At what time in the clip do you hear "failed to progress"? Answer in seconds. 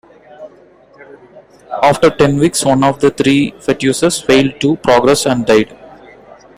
4.25-5.27